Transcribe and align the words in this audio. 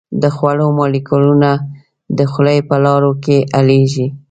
د 0.21 0.23
خوړو 0.35 0.67
مالیکولونه 0.79 1.49
د 2.17 2.19
خولې 2.31 2.57
په 2.69 2.75
لاړو 2.85 3.11
کې 3.23 3.37
حلیږي. 3.55 4.07